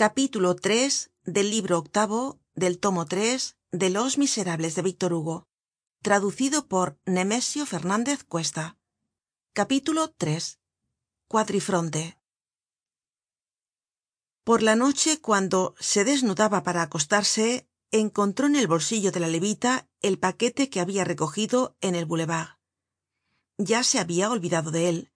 [0.00, 0.88] capítulo iii
[1.24, 5.46] del libro octavo del tomo tres de los miserables de víctor hugo
[6.00, 8.78] traducido por nemesio fernandez cuesta.
[9.52, 10.38] Capítulo iii
[11.28, 12.16] cuadrifronte.
[14.42, 19.86] Por la noche cuando se desnudaba para acostarse encontró en el bolsillo de la levita
[20.00, 22.56] el paquete que habia recogido en el boulevard
[23.58, 25.12] ya se habia olvidado de él.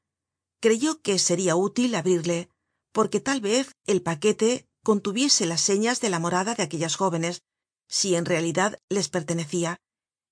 [0.61, 2.51] Creyó que seria útil abrirle
[2.93, 7.42] porque tal vez el paquete contuviese las señas de la morada de aquellas jóvenes
[7.88, 9.80] si en realidad les pertenecia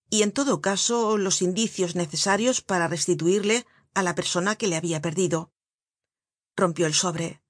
[0.09, 5.01] y en todo caso los indicios necesarios para restituirle á la persona que le habia
[5.01, 5.51] perdido.
[6.55, 7.43] Rompió el sobre.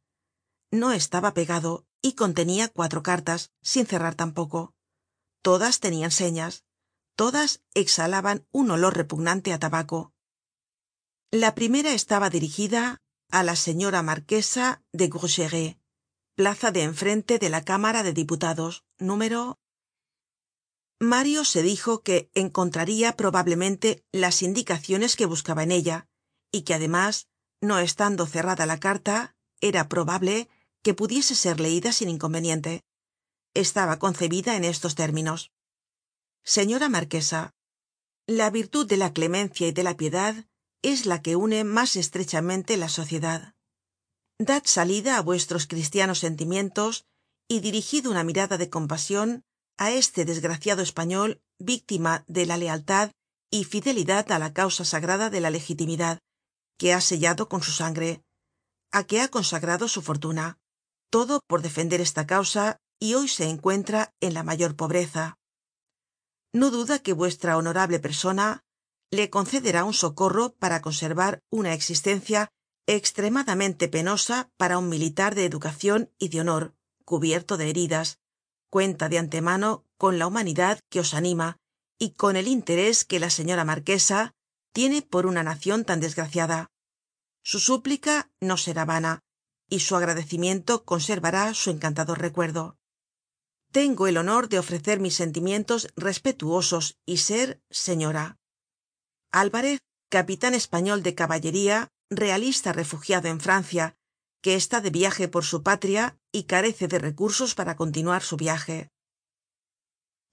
[0.70, 4.74] No estaba pegado y contenia cuatro cartas sin cerrar tampoco.
[5.42, 6.64] Todas tenian señas.
[7.16, 10.12] Todas exhalaban un olor repugnante á tabaco.
[11.32, 15.08] La primera estaba dirigida a la señora marquesa de
[16.34, 19.58] plaza de enfrente de la cámara de diputados número
[20.98, 26.08] mario se dijo que encontraria probablemente las indicaciones que buscaba en ella
[26.50, 27.28] y que además
[27.60, 30.48] no estando cerrada la carta era probable
[30.82, 32.82] que pudiese ser leida sin inconveniente.
[33.54, 35.52] Estaba concebida en estos términos.
[36.44, 37.54] Señora marquesa
[38.26, 40.46] la virtud de la clemencia y de la piedad
[40.82, 43.54] es la que une mas estrechamente la sociedad
[44.44, 47.04] dad salida á vuestros cristianos sentimientos
[47.48, 49.28] y dirigid una mirada de compasion
[49.78, 53.10] á este desgraciado español víctima de la lealtad
[53.50, 56.18] y fidelidad á la causa sagrada de la legitimidad
[56.78, 58.22] que ha sellado con su sangre
[58.90, 60.58] á que ha consagrado su fortuna
[61.10, 65.36] todo por defender esta causa y hoy se encuentra en la mayor pobreza.
[66.54, 68.64] No duda que vuestra honorable persona
[69.10, 72.48] le concederá un socorro para conservar una existencia
[72.96, 76.74] extremadamente penosa para un militar de educacion y de honor
[77.04, 78.18] cubierto de heridas
[78.70, 81.58] cuenta de antemano con la humanidad que os anima
[81.98, 84.34] y con el interés que la señora marquesa
[84.72, 86.70] tiene por una nacion tan desgraciada.
[87.42, 89.20] Su súplica no será vana
[89.68, 92.78] y su agradecimiento conservará su encantador recuerdo.
[93.72, 98.38] Tengo el honor de ofrecer mis sentimientos respetuosos y ser señora.
[99.30, 103.94] Alvarez capitan español de caballería realista refugiado en francia
[104.42, 108.90] que está de viaje por su patria y carece de recursos para continuar su viaje.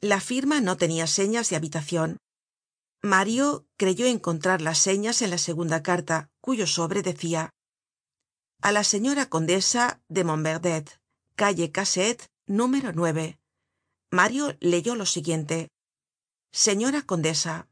[0.02, 2.18] La firma no tenia señas de habitacion
[3.02, 7.50] mario creyó encontrar las señas en la segunda carta cuyo sobre decia
[8.62, 11.00] a la señora condesa de montverdet
[11.36, 12.92] calle cassette número
[14.12, 15.70] mario leyó lo siguiente
[16.52, 17.70] señora condesa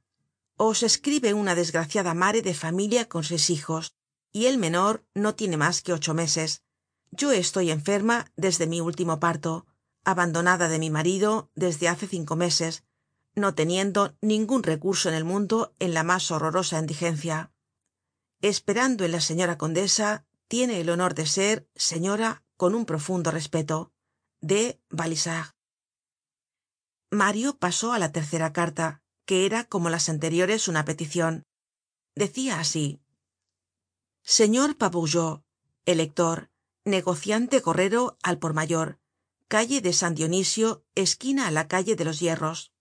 [0.56, 3.97] os escribe una desgraciada mare de familia con seis hijos
[4.32, 6.64] y el menor no tiene mas que ocho meses.
[7.12, 9.66] Yo estoy enferma desde mi último parto
[10.04, 12.84] abandonada de mi marido desde hace cinco meses
[13.36, 17.52] no teniendo ningun recurso en el mundo en la mas horrorosa indigencia.
[18.42, 23.92] Esperando en la señora condesa tiene el honor de ser señora con un profundo respeto
[24.42, 25.54] de balizard
[27.10, 31.44] mario pasó á la tercera carta que era como las anteriores una peticion
[32.16, 33.02] decia así
[34.30, 35.42] señor pabourgeot
[35.86, 36.50] elector
[36.84, 39.00] negociante gorrero al por mayor
[39.48, 42.74] calle de san dionisio esquina á la calle de los hierros.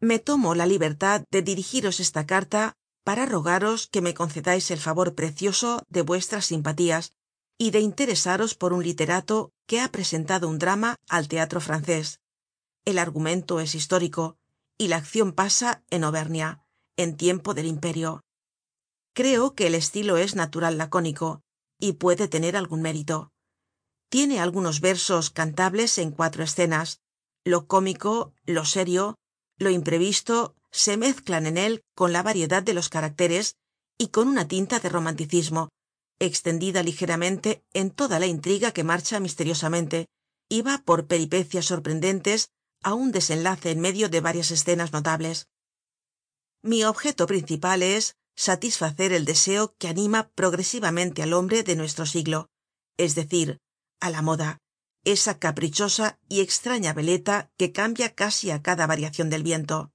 [0.00, 2.74] Me tomo la libertad de dirigiros esta carta
[3.04, 7.12] para rogaros que me concedais el favor precioso de vuestras simpatías
[7.56, 12.18] y de interesaros por un literato que ha presentado un drama al teatro francés.
[12.84, 14.38] El argumento es histórico
[14.76, 16.64] y la accion pasa en auvernia
[16.96, 18.24] en tiempo del imperio
[19.18, 21.42] creo que el estilo es natural lacónico
[21.80, 23.32] y puede tener algun mérito.
[24.08, 27.00] Tiene algunos versos cantables en cuatro escenas.
[27.44, 29.16] Lo cómico lo serio
[29.58, 33.56] lo imprevisto se mezclan en él con la variedad de los caracteres
[33.98, 35.68] y con una tinta de romanticismo
[36.20, 40.06] extendida ligeramente en toda la intriga que marcha misteriosamente
[40.48, 42.50] y va por peripecias sorprendentes
[42.84, 45.48] á un desenlace en medio de varias escenas notables.
[46.62, 52.48] Mi objeto principal es satisfacer el deseo que anima progresivamente al hombre de nuestro siglo
[52.96, 53.58] es decir
[54.00, 54.58] á la moda
[55.04, 59.90] esa caprichosa y extraña veleta que cambia casi á cada variacion del viento.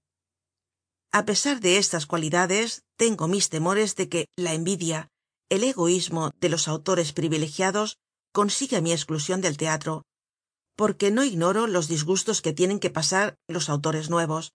[1.12, 5.10] A pesar de estas cualidades tengo mis temores de que la envidia
[5.50, 7.98] el egoísmo de los autores privilegiados
[8.34, 10.04] consiga mi esclusion del teatro
[10.76, 14.52] porque no ignoro los disgustos que tienen que pasar los autores nuevos.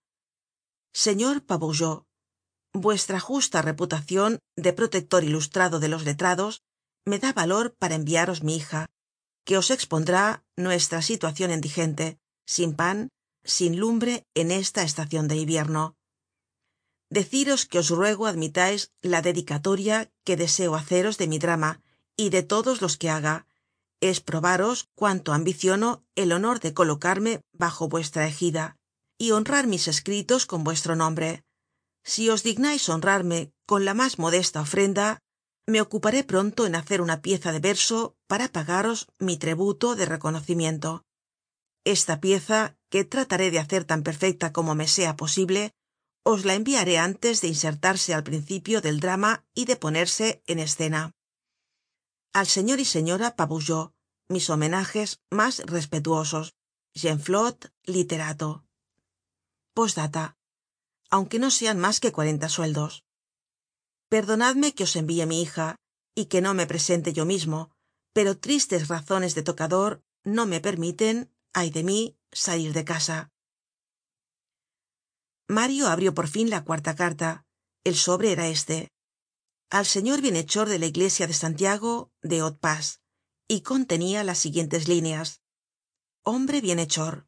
[0.93, 1.45] Señor
[2.73, 6.63] vuestra justa reputacion de protector ilustrado de los letrados
[7.05, 8.89] me da valor para enviaros mi hija
[9.45, 13.09] que os expondrá nuestra situacion indigente sin pan
[13.45, 15.97] sin lumbre en esta estacion de invierno.
[17.09, 21.81] Deciros que os ruego admitais la dedicatoria que deseo haceros de mi drama
[22.15, 23.47] y de todos los que haga
[24.01, 28.77] es probaros cuánto ambiciono el honor de colocarme bajo vuestra égida
[29.17, 31.43] y honrar mis escritos con vuestro nombre
[32.09, 35.21] si os dignais honrarme con la mas modesta ofrenda
[35.67, 41.05] me ocuparé pronto en hacer una pieza de verso para pagaros mi tributo de reconocimiento.
[41.85, 45.73] Esta pieza que trataré de hacer tan perfecta como me sea posible
[46.25, 51.13] os la enviaré antes de insertarse al principio del drama y de ponerse en escena.
[52.33, 53.93] Al señor y señora pabourgeot
[54.31, 56.55] mis homenajes mas respetuosos.
[56.95, 58.65] Genflot literato.
[59.75, 60.38] Postdata
[61.11, 63.05] aunque no sean mas que cuarenta sueldos.
[64.09, 65.77] Perdonadme que os envíe mi hija
[66.15, 67.73] y que no me presente yo mismo
[68.19, 73.31] pero tristes razones de tocador no me permiten ay de mí salir de casa.
[75.47, 77.47] Mario abrió por fin la cuarta carta.
[77.85, 78.89] El sobre era este.
[79.71, 82.59] Al señor bienhechor de la iglesia de santiago de haut
[83.47, 85.41] y contenia las siguientes líneas.
[86.25, 87.28] Hombre bienhechor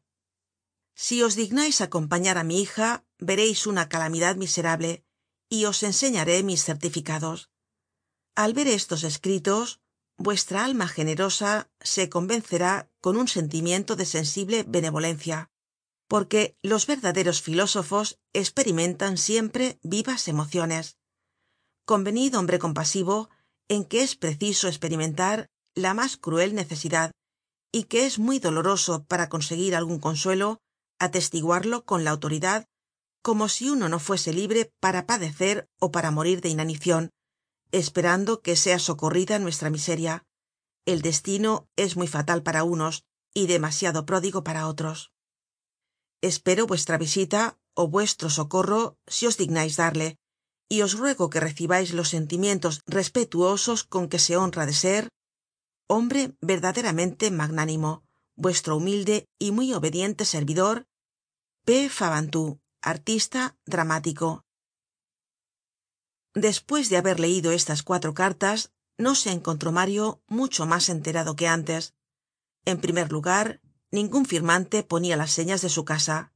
[1.05, 2.89] si os dignais acompañar á mi hija
[3.29, 4.91] vereis una calamidad miserable
[5.49, 7.49] y os enseñaré mis certificados.
[8.43, 9.81] Al ver estos escritos
[10.27, 11.51] vuestra alma generosa
[11.93, 15.49] se convencerá con un sentimiento de sensible benevolencia
[16.07, 20.97] porque los verdaderos filósofos esperimentan siempre vivas emociones.
[21.85, 23.29] Convenid hombre compasivo
[23.69, 27.09] en que es preciso esperimentar la mas cruel necesidad
[27.71, 30.61] y que es muy doloroso para conseguir algun consuelo
[31.03, 32.67] atestiguarlo con la autoridad
[33.21, 37.11] como si uno no fuese libre para padecer ó para morir de inanicion
[37.71, 40.25] esperando que sea socorrida nuestra miseria.
[40.85, 45.11] El destino es muy fatal para unos y demasiado pródigo para otros.
[46.21, 50.17] Espero vuestra visita ó vuestro socorro si os dignais darle
[50.69, 55.09] y os ruego que recibais los sentimientos respetuosos con que se honra de ser
[55.87, 58.03] hombre verdaderamente magnánimo
[58.35, 60.85] vuestro humilde y muy obediente servidor
[61.63, 61.89] p.
[61.89, 64.43] Fabantou artista dramático.
[66.33, 71.47] Despues de haber leido estas cuatro cartas no se encontró mario mucho mas enterado que
[71.47, 71.93] antes.
[72.65, 73.61] En primer lugar
[73.91, 76.33] ningun firmante ponia las señas de su casa.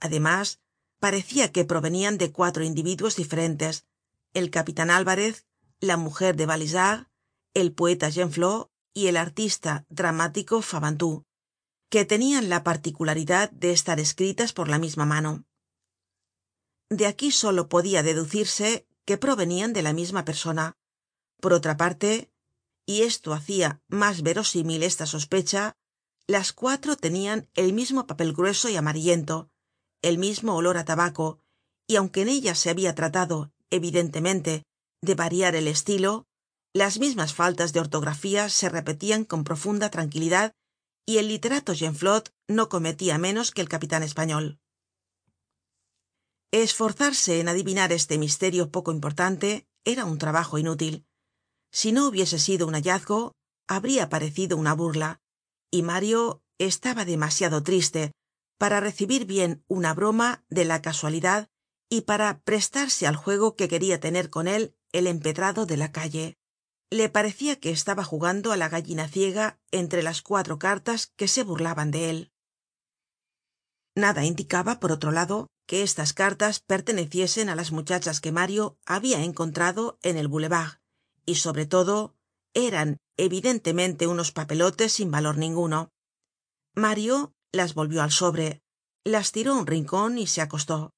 [0.00, 0.60] Además
[0.98, 3.84] parecia que provenian de cuatro individuos diferentes
[4.32, 5.46] el capitan alvarez
[5.80, 7.08] la mujer de balizard
[7.52, 11.26] el poeta genflot y el artista dramático fabantou
[11.94, 15.44] que tenian la particularidad de estar escritas por la misma mano.
[16.90, 20.76] De aquí solo podia deducirse que provenian de la misma persona.
[21.40, 22.32] Por otra parte
[22.84, 25.76] y esto hacia mas verosímil esta sospecha
[26.26, 29.48] las cuatro tenian el mismo papel grueso y amarillento
[30.02, 31.38] el mismo olor á tabaco
[31.86, 34.64] y aunque en ellas se habia tratado evidentemente
[35.00, 36.26] de variar el estilo
[36.72, 40.56] las mismas faltas de ortografía se repetian con profunda tranquilidad
[41.06, 44.58] y el literato genflot no cometia menos que el capitan español.
[46.50, 51.06] Esforzarse en adivinar este misterio poco importante era un trabajo inútil.
[51.72, 53.32] Si no hubiese sido un hallazgo
[53.66, 55.20] habria parecido una burla
[55.70, 58.12] y mario estaba demasiado triste
[58.58, 61.48] para recibir bien una broma de la casualidad
[61.88, 66.38] y para prestarse al juego que queria tener con él el empedrado de la calle
[66.94, 71.42] le parecia que estaba jugando á la gallina ciega entre las cuatro cartas que se
[71.42, 72.32] burlaban de él.
[73.96, 79.24] Nada indicaba por otro lado que estas cartas perteneciesen á las muchachas que mario habia
[79.24, 80.78] encontrado en el boulevard
[81.26, 82.14] y sobre todo
[82.54, 85.90] eran evidentemente unos papelotes sin valor ninguno.
[86.76, 88.62] Mario las volvió al sobre
[89.02, 90.92] las tiró á un rincon y se acostó.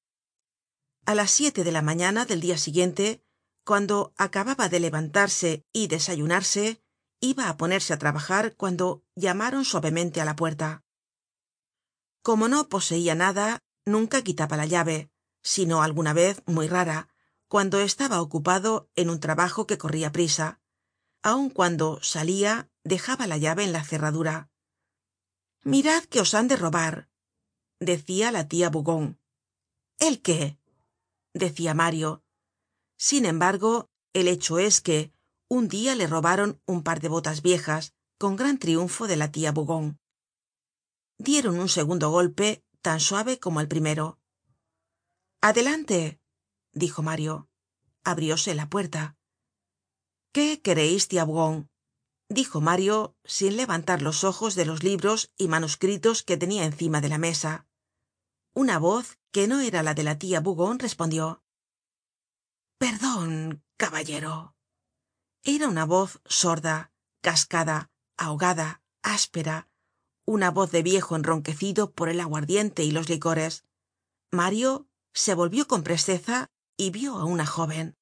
[1.05, 3.23] A las siete de la mañana del dia siguiente
[3.67, 6.81] cuando acababa de levantarse y desayunarse
[7.19, 10.69] iba á ponerse á trabajar cuando llamaron suavemente á la puerta.
[12.27, 15.11] Como no poseia nada nunca quitaba la llave
[15.43, 17.09] sino alguna vez muy rara
[17.49, 20.61] cuando estaba ocupado en un trabajo que corria prisa.
[21.21, 24.49] Aun cuando salia dejaba la llave en la cerradura.
[25.63, 27.09] Mirad que os han de robar
[27.79, 29.19] decia la tia bougon
[29.99, 30.57] el qué
[31.33, 32.23] decia mario
[32.97, 35.11] sin embargo el hecho es que
[35.47, 39.51] un dia le robaron un par de botas viejas con gran triunfo de la tia
[39.51, 39.99] bougon.
[41.17, 44.19] Dieron un segundo golpe tan suave como el primero.
[45.41, 46.19] Adelante
[46.73, 47.47] dijo mario.
[48.03, 49.15] Abrióse la puerta.
[50.33, 51.69] Qué quereis tia bougon
[52.29, 57.09] dijo mario sin levantar los ojos de los libros y manuscritos que tenia encima de
[57.09, 57.67] la mesa.
[58.53, 61.43] Una voz que no era la de la tia bougon respondió
[62.77, 64.55] perdon caballero.
[65.43, 66.91] Era una voz sorda
[67.21, 69.67] cascada ahogada áspera
[70.25, 73.63] una voz de viejo enronquecido por el aguardiente y los licores.
[74.29, 77.97] Mario se volvió con presteza y vio á una jóven